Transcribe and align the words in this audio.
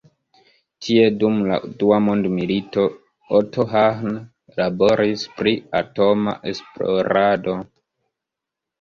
Tie 0.85 1.03
dum 1.23 1.35
la 1.51 1.59
dua 1.83 1.99
mondmilito, 2.05 2.87
Otto 3.41 3.67
Hahn 3.75 4.19
laboris 4.59 5.29
pri 5.39 5.57
atoma 5.85 6.39
esplorado. 6.57 7.61